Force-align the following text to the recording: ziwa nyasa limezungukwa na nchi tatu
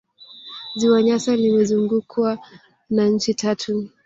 ziwa 0.75 1.01
nyasa 1.03 1.35
limezungukwa 1.35 2.39
na 2.89 3.05
nchi 3.07 3.33
tatu 3.33 3.89